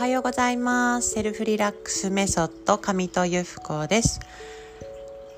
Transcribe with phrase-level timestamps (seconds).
[0.00, 1.10] はようございます。
[1.10, 4.20] セルフリラックスメソッド上戸由布子です、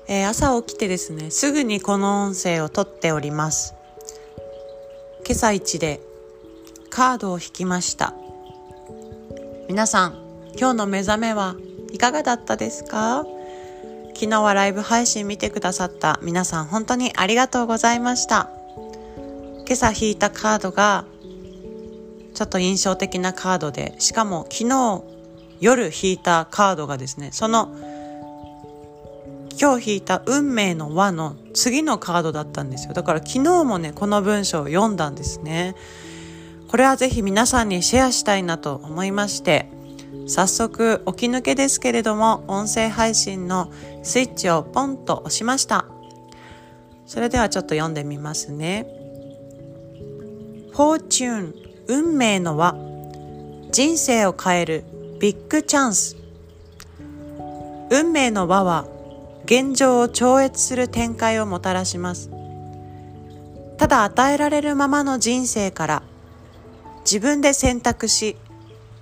[0.07, 3.75] えー、朝起きてですねすぐにこの音声を撮っております。
[5.25, 5.99] 今朝一で
[6.89, 8.13] カードを引きました。
[9.67, 10.13] 皆さん
[10.57, 11.57] 今日の目覚めは
[11.91, 13.25] いかがだったですか？
[14.13, 18.49] 昨日はライブ配信見てくださった皆さん本当にありがとうございました。
[19.67, 21.03] 今朝引いたカードが
[22.33, 25.03] ちょっと印象的なカードでしかも昨日
[25.59, 27.69] 夜引いたカードがですねその
[29.59, 32.93] 今日引いた運命の輪の次のカードだったんですよ。
[32.93, 35.75] だから昨日もねこの文章を読んだんですね。
[36.67, 39.69] これはぜひ皆さんにシェアしたいなと思いまして
[40.27, 45.85] 早速起き抜けですけれども音声配信のスイッチをポンと押しました。
[47.05, 48.87] それではちょっと読んでみますね。
[50.73, 51.53] Fortune
[51.87, 52.75] 運命の輪。
[53.71, 54.83] 人生を変える。
[55.19, 56.15] ビッグチャンス。
[57.91, 58.87] 運命の輪は
[59.43, 62.29] 現状を超越する展開をもたらします。
[63.77, 66.03] ただ与えられるままの人生から
[67.01, 68.37] 自分で選択し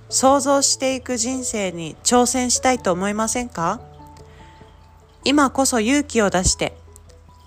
[0.10, 3.80] 想像していく人生に挑戦したいと思いませんか？
[5.24, 6.76] 今こそ勇気を出して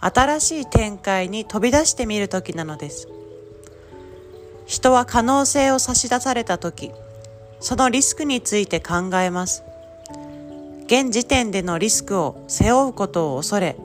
[0.00, 3.08] 新しい展開に飛び出してみる時なのです。
[4.66, 6.90] 人は可能性を差し出された時
[7.60, 9.62] そのリスクについて考えます。
[10.86, 13.76] 現時点でのリスクを背負うことを恐れ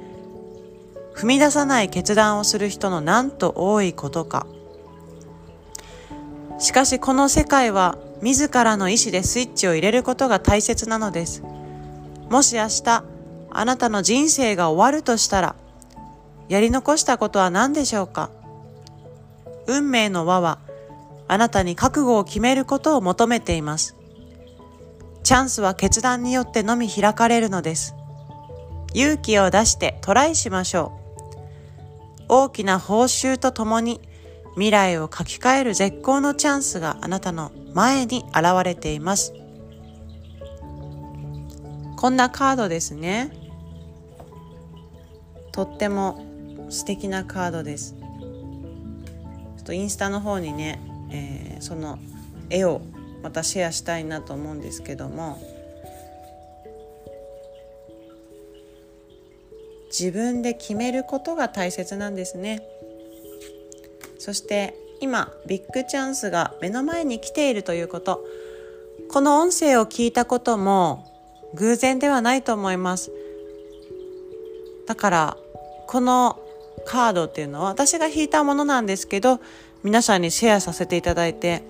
[1.15, 4.47] 踏み出さない決断をする人のなんと多いことか。
[6.59, 11.41] しかしこの世界は自らの意志でスイッチを入れることが大切なのです。
[12.29, 13.03] もし明日
[13.49, 15.55] あなたの人生が終わるとしたら
[16.49, 18.29] やり残したことは何でしょうか？
[19.67, 20.59] 運命の輪は
[21.29, 23.95] あなたに覚悟を決めることを求めています。
[25.23, 27.93] チャンスは決断によってのみ開かれるのです。
[28.95, 32.23] 勇気を出してトライしましょう。
[32.29, 34.01] 大きな報酬とともに
[34.55, 39.33] 未来を書き換える絶好のチャンスがあなたの前に現れています。
[41.95, 43.31] こんなカードですね。
[45.51, 46.25] とっても
[46.69, 47.93] 素敵なカードです。
[47.93, 50.81] ちょっとインスタの方にね
[51.11, 51.99] えー、その
[52.49, 52.81] 絵を
[53.21, 55.41] またシェアしたいなと思うんですけども
[59.87, 62.61] 自分で決めることが大切なんですね。
[64.19, 68.23] そして今ビッグチャンスが目の前に来ているということ。
[69.09, 71.05] この音声を聞いたことも
[71.55, 73.11] 偶然ではないと思います。
[74.85, 75.37] だから
[75.87, 76.39] この
[76.85, 79.39] カードっていうのは私が引いたものなんですけど
[79.81, 81.63] 皆さんにシェアさせていただいて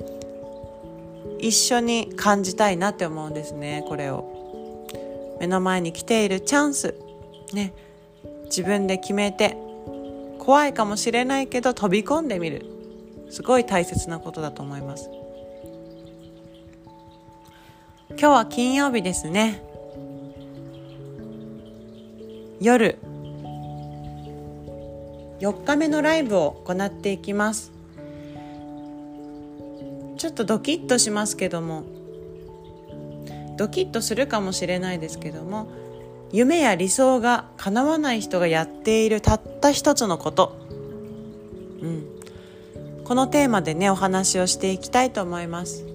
[1.40, 5.38] 一緒に感じたいなって思うんですねこれを。
[5.40, 6.96] 目の前に来ているチャンス。
[7.53, 7.74] ね。
[8.46, 9.56] 自分で決めて
[10.40, 12.66] 怖いかもしれないけど飛び込んでみる。
[13.30, 15.09] すごい大切なことだと思います。
[18.09, 19.64] 今日は金曜日ですね。
[22.59, 22.97] 夜。
[25.40, 27.78] 4日目のライブを行っていきます。
[30.19, 31.85] ちょっとドキッとしますけども
[33.56, 35.72] ドキッとするかもしれないですけども
[36.34, 40.58] 夢や理想が叶わない人がやっているたった一つのこと、
[41.81, 42.06] うん、
[43.06, 45.85] このテーマでねお話をしていきたいと思います。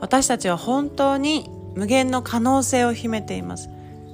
[0.00, 3.70] 私たちは本当に無限の可能性を秘めています。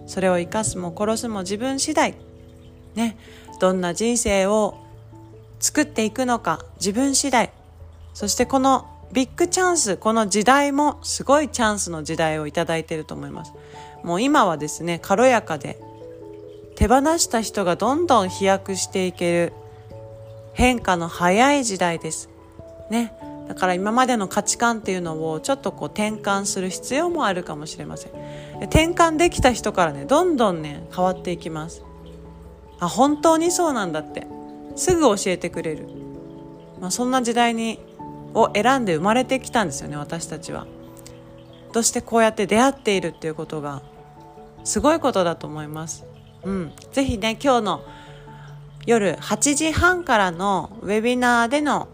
[0.06, 2.14] それを生かすも殺すも自分次第。
[2.94, 3.16] ね。
[3.60, 4.81] どんな人生を
[5.62, 7.52] 作っていくのか自分次第。
[8.14, 13.52] そしてこのビッグチャンスこの時代もすごいチャンスの時代をいただいていると思います。
[14.02, 15.78] もう今はですね軽やかで
[16.74, 19.52] 手放した人がどんどん飛躍していける
[20.52, 22.28] 変化の早い時代です。
[22.90, 23.14] ね。
[23.46, 28.12] だから今までの価値観っていうのをちょっとこう転換する必要もあるかもしれません。
[28.62, 31.82] 転換できた人からねどんどんね変わっていきます。
[32.80, 34.26] あ本当にそうなんだって。
[34.76, 35.88] すぐ教えてくれる、
[36.80, 37.78] まあ、そんな時代に
[38.34, 40.66] を選んで生まれてきたんですよね私たちは。
[41.72, 43.82] そしてこうやって出会っているっていうことが
[44.64, 46.04] すごいことだと思います。
[46.44, 47.84] うん、ぜひね今日の
[48.84, 51.88] 夜8時半からのウェビナーでの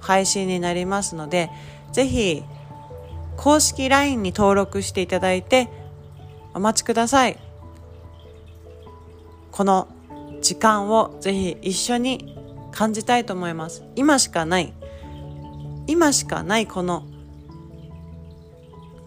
[0.00, 1.50] 配信になりますので
[1.92, 2.42] ぜひ
[3.36, 5.68] 公式 LINE に登録していただいて
[6.54, 7.38] お待ちください。
[9.50, 9.88] この
[10.40, 12.36] 時間をぜひ一緒に
[12.72, 13.84] 感じたいと思います。
[13.94, 14.72] 今しかない。
[15.86, 17.06] 今しかないこの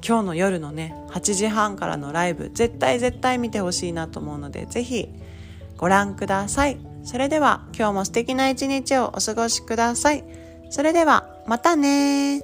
[0.06, 2.52] 今日の夜のね8時半からのライブ。
[2.54, 5.10] 絶対絶対見てほしいなと思うのでぜひ
[5.78, 6.78] ご覧ください。
[7.04, 10.24] それでは今日も素敵な一日をお過ごしください。
[10.70, 12.42] それではまたね